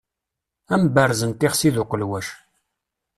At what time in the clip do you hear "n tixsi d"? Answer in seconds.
1.29-1.77